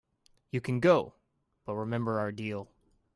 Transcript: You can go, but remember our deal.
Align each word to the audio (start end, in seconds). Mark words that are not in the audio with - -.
You 0.49 0.61
can 0.61 0.79
go, 0.79 1.13
but 1.63 1.75
remember 1.75 2.19
our 2.19 2.31
deal. 2.31 2.67